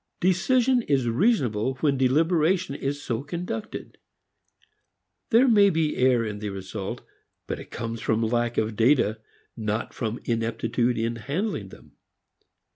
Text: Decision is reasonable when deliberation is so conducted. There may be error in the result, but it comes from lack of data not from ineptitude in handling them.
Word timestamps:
Decision 0.19 0.81
is 0.81 1.07
reasonable 1.07 1.75
when 1.75 1.95
deliberation 1.95 2.73
is 2.73 3.03
so 3.03 3.21
conducted. 3.21 3.99
There 5.29 5.47
may 5.47 5.69
be 5.69 5.95
error 5.95 6.25
in 6.25 6.39
the 6.39 6.49
result, 6.49 7.03
but 7.45 7.59
it 7.59 7.69
comes 7.69 8.01
from 8.01 8.23
lack 8.23 8.57
of 8.57 8.75
data 8.75 9.19
not 9.55 9.93
from 9.93 10.19
ineptitude 10.25 10.97
in 10.97 11.17
handling 11.17 11.69
them. 11.69 11.97